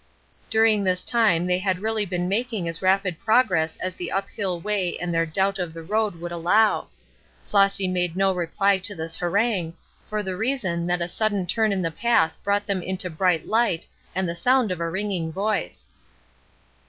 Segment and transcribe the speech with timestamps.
[0.49, 4.59] During this time they had really been making as rapid progress as the up hill
[4.59, 6.87] way and their doubt of the road would allow.
[7.45, 9.75] Flossy made no reply to this harangue,
[10.07, 13.85] for the reason that a sudden turn in the path brought them into bright light
[14.15, 15.87] and the sound of a ringing voice.